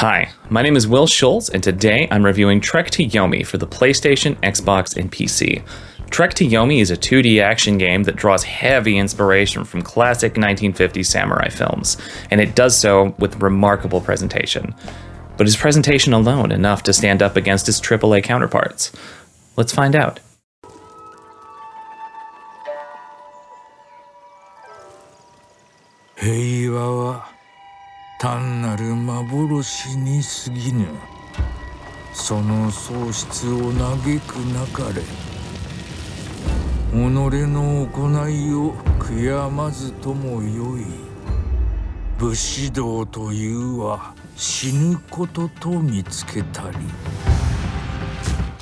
[0.00, 3.66] Hi, my name is Will Schultz, and today I'm reviewing Trek to Yomi for the
[3.66, 5.62] PlayStation, Xbox, and PC.
[6.08, 11.04] Trek to Yomi is a 2D action game that draws heavy inspiration from classic 1950s
[11.04, 11.98] samurai films,
[12.30, 14.74] and it does so with remarkable presentation.
[15.36, 18.92] But is presentation alone enough to stand up against its AAA counterparts?
[19.56, 20.18] Let's find out.
[26.16, 26.70] Hey,
[28.20, 30.88] 単なる幻に過ぎぬ
[32.12, 35.00] その喪失を嘆くなかれ
[36.92, 37.30] 己の
[37.86, 40.84] 行いを悔やまずともよい
[42.18, 46.76] 武士道というは死ぬことと見つけたり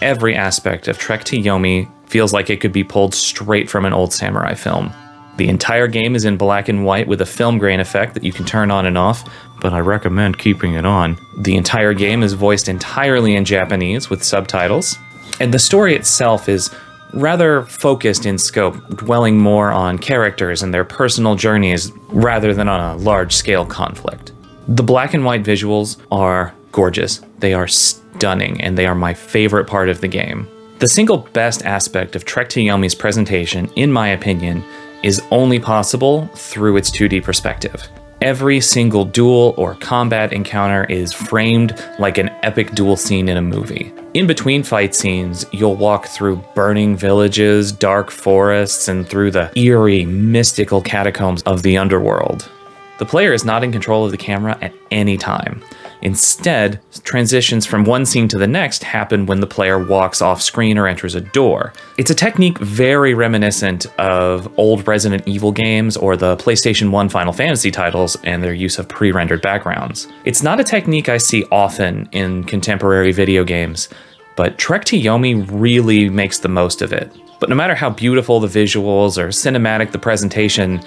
[0.00, 3.92] Every aspect of Trek to Yomi feels like it could be pulled straight from an
[3.92, 4.92] old samurai film.
[5.38, 8.32] The entire game is in black and white with a film grain effect that you
[8.32, 9.24] can turn on and off,
[9.60, 11.16] but I recommend keeping it on.
[11.36, 14.98] The entire game is voiced entirely in Japanese with subtitles,
[15.38, 16.74] and the story itself is
[17.14, 22.80] rather focused in scope, dwelling more on characters and their personal journeys rather than on
[22.80, 24.32] a large scale conflict.
[24.66, 29.68] The black and white visuals are gorgeous, they are stunning, and they are my favorite
[29.68, 30.48] part of the game.
[30.80, 34.64] The single best aspect of Trek to Yomi's presentation, in my opinion,
[35.02, 37.88] is only possible through its 2D perspective.
[38.20, 43.42] Every single duel or combat encounter is framed like an epic duel scene in a
[43.42, 43.92] movie.
[44.14, 50.04] In between fight scenes, you'll walk through burning villages, dark forests, and through the eerie,
[50.04, 52.50] mystical catacombs of the underworld.
[52.98, 55.62] The player is not in control of the camera at any time.
[56.02, 60.78] Instead, transitions from one scene to the next happen when the player walks off screen
[60.78, 61.72] or enters a door.
[61.96, 67.32] It's a technique very reminiscent of old Resident Evil games or the PlayStation 1 Final
[67.32, 70.06] Fantasy titles and their use of pre rendered backgrounds.
[70.24, 73.88] It's not a technique I see often in contemporary video games,
[74.36, 77.12] but Trek to Yomi really makes the most of it.
[77.40, 80.80] But no matter how beautiful the visuals or cinematic the presentation,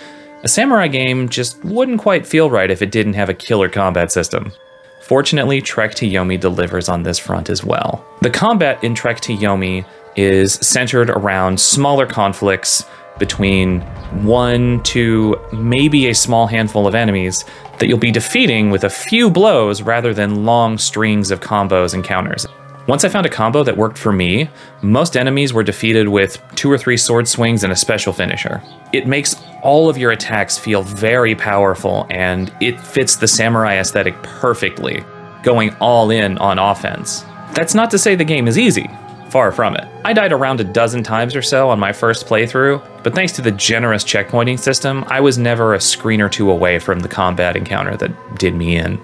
[0.44, 4.12] a samurai game just wouldn't quite feel right if it didn't have a killer combat
[4.12, 4.52] system.
[5.12, 8.02] Fortunately, Trek to Yomi delivers on this front as well.
[8.22, 9.86] The combat in Trek to Yomi
[10.16, 12.86] is centered around smaller conflicts
[13.20, 13.82] between
[14.24, 17.44] one to maybe a small handful of enemies
[17.80, 22.06] that you'll be defeating with a few blows rather than long strings of combos and
[22.06, 22.48] counters.
[22.88, 24.50] Once I found a combo that worked for me,
[24.82, 28.62] most enemies were defeated with two or three sword swings and a special finisher.
[28.92, 34.16] It makes all of your attacks feel very powerful and it fits the samurai aesthetic
[34.24, 35.04] perfectly,
[35.44, 37.24] going all in on offense.
[37.54, 38.90] That's not to say the game is easy.
[39.30, 39.88] Far from it.
[40.04, 43.42] I died around a dozen times or so on my first playthrough, but thanks to
[43.42, 47.56] the generous checkpointing system, I was never a screen or two away from the combat
[47.56, 49.00] encounter that did me in.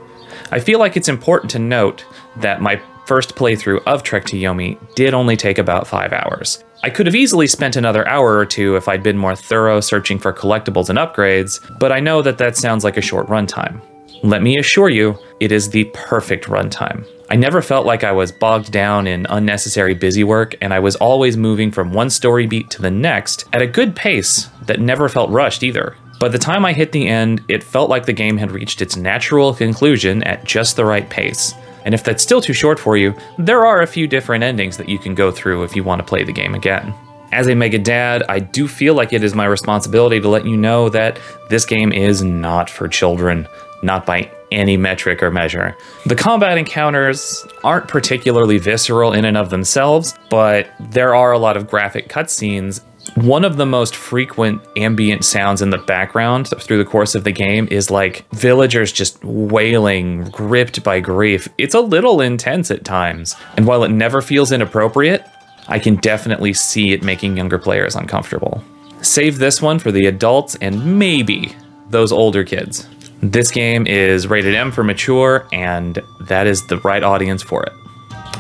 [0.51, 2.05] I feel like it's important to note
[2.37, 6.63] that my first playthrough of Trek to Yomi did only take about 5 hours.
[6.83, 10.19] I could have easily spent another hour or two if I'd been more thorough searching
[10.19, 13.81] for collectibles and upgrades, but I know that that sounds like a short runtime.
[14.23, 17.07] Let me assure you, it is the perfect runtime.
[17.29, 20.95] I never felt like I was bogged down in unnecessary busy work, and I was
[20.97, 25.07] always moving from one story beat to the next at a good pace that never
[25.07, 25.95] felt rushed either.
[26.19, 28.97] By the time I hit the end, it felt like the game had reached its
[28.97, 31.53] natural conclusion at just the right pace.
[31.87, 34.89] And if that's still too short for you, there are a few different endings that
[34.89, 36.93] you can go through if you want to play the game again.
[37.31, 40.57] As a mega dad, I do feel like it is my responsibility to let you
[40.57, 41.17] know that
[41.49, 43.47] this game is not for children,
[43.83, 45.77] not by any metric or measure.
[46.05, 51.55] The combat encounters aren't particularly visceral in and of themselves, but there are a lot
[51.55, 52.81] of graphic cutscenes
[53.15, 57.31] one of the most frequent ambient sounds in the background through the course of the
[57.31, 61.47] game is like villagers just wailing, gripped by grief.
[61.57, 63.35] It's a little intense at times.
[63.55, 65.25] And while it never feels inappropriate,
[65.67, 68.63] I can definitely see it making younger players uncomfortable.
[69.01, 71.55] Save this one for the adults and maybe
[71.89, 72.87] those older kids.
[73.21, 77.73] This game is rated M for mature, and that is the right audience for it.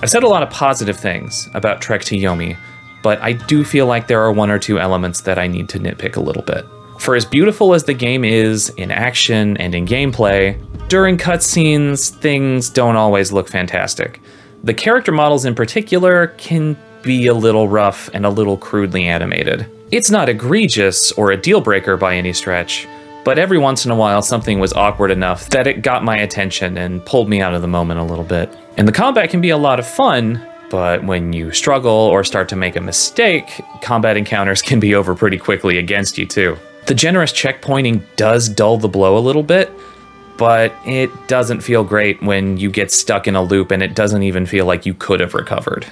[0.03, 2.55] I've said a lot of positive things about Trek to Yomi,
[3.07, 5.79] but I do feel like there are one or two elements that I need to
[5.79, 6.65] nitpick a little bit.
[6.99, 12.69] For as beautiful as the game is in action and in gameplay, during cutscenes, things
[12.69, 14.19] don't always look fantastic.
[14.65, 19.65] The character models in particular can be a little rough and a little crudely animated.
[19.89, 22.85] It's not egregious or a deal breaker by any stretch,
[23.23, 26.77] but every once in a while something was awkward enough that it got my attention
[26.77, 28.53] and pulled me out of the moment a little bit.
[28.75, 32.49] And the combat can be a lot of fun, but when you struggle or start
[32.49, 36.57] to make a mistake, combat encounters can be over pretty quickly against you, too.
[36.87, 39.71] The generous checkpointing does dull the blow a little bit,
[40.37, 44.23] but it doesn't feel great when you get stuck in a loop and it doesn't
[44.23, 45.85] even feel like you could have recovered.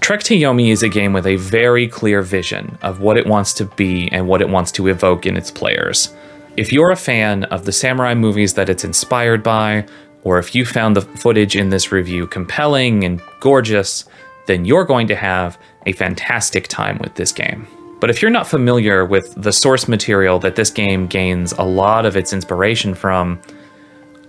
[0.00, 3.52] Trek to Yomi is a game with a very clear vision of what it wants
[3.54, 6.14] to be and what it wants to evoke in its players.
[6.56, 9.86] If you're a fan of the samurai movies that it's inspired by,
[10.24, 14.04] or if you found the footage in this review compelling and gorgeous,
[14.46, 17.66] then you're going to have a fantastic time with this game.
[18.00, 22.04] But if you're not familiar with the source material that this game gains a lot
[22.04, 23.40] of its inspiration from,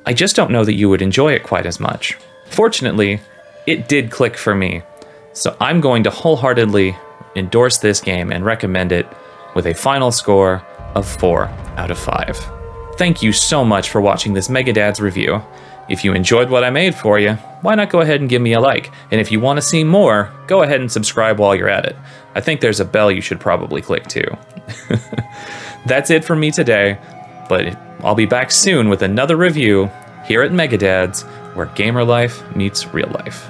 [0.05, 2.17] I just don't know that you would enjoy it quite as much.
[2.49, 3.19] Fortunately,
[3.65, 4.83] it did click for me,
[5.33, 6.95] so I'm going to wholeheartedly
[7.35, 9.07] endorse this game and recommend it
[9.55, 10.63] with a final score
[10.93, 11.45] of 4
[11.77, 12.37] out of 5.
[12.97, 15.41] Thank you so much for watching this Megadad's review.
[15.89, 18.53] If you enjoyed what I made for you, why not go ahead and give me
[18.53, 18.91] a like?
[19.11, 21.95] And if you want to see more, go ahead and subscribe while you're at it.
[22.35, 24.25] I think there's a bell you should probably click too.
[25.85, 26.97] That's it for me today,
[27.49, 29.91] but I'll be back soon with another review
[30.25, 31.23] here at Megadads,
[31.55, 33.49] where gamer life meets real life.